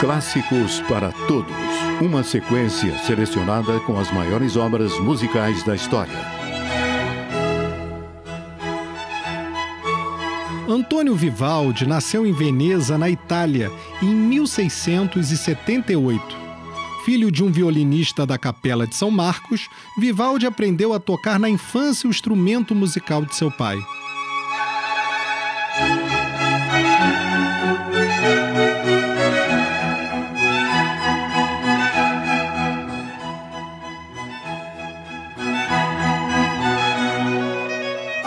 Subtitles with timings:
[0.00, 1.54] Clássicos para Todos.
[2.00, 6.18] Uma sequência selecionada com as maiores obras musicais da história.
[10.68, 13.70] Antônio Vivaldi nasceu em Veneza, na Itália,
[14.02, 16.36] em 1678.
[17.04, 22.08] Filho de um violinista da Capela de São Marcos, Vivaldi aprendeu a tocar na infância
[22.08, 23.78] o instrumento musical de seu pai.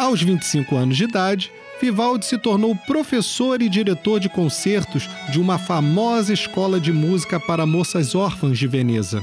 [0.07, 5.57] Aos 25 anos de idade, Vivaldi se tornou professor e diretor de concertos de uma
[5.57, 9.21] famosa escola de música para moças órfãs de Veneza.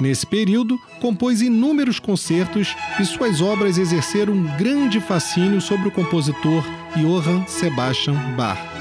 [0.00, 6.64] Nesse período, compôs inúmeros concertos e suas obras exerceram um grande fascínio sobre o compositor
[6.96, 8.79] Johann Sebastian Bach.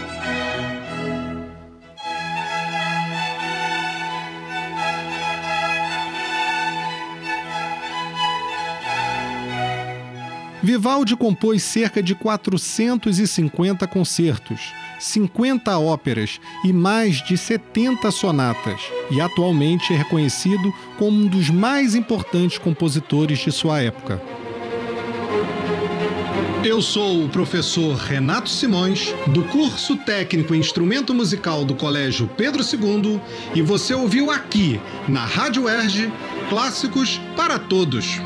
[10.62, 19.94] Vivaldi compôs cerca de 450 concertos, 50 óperas e mais de 70 sonatas, e atualmente
[19.94, 24.22] é reconhecido como um dos mais importantes compositores de sua época.
[26.62, 33.22] Eu sou o professor Renato Simões, do curso técnico instrumento musical do Colégio Pedro II,
[33.56, 36.12] e você ouviu aqui, na Rádio Erge,
[36.50, 38.20] Clássicos para Todos.